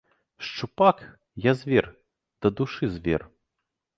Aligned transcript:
Шчупак, 0.45 0.97
я 1.49 1.53
звер, 1.59 1.87
дадушы 2.41 2.89
звер. 2.97 3.29